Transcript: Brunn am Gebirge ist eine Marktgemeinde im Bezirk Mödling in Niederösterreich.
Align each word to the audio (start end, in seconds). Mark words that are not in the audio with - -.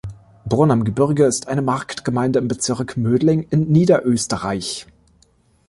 Brunn 0.45 0.71
am 0.71 0.83
Gebirge 0.83 1.25
ist 1.25 1.47
eine 1.47 1.61
Marktgemeinde 1.61 2.39
im 2.39 2.47
Bezirk 2.47 2.97
Mödling 2.97 3.43
in 3.51 3.71
Niederösterreich. 3.71 4.87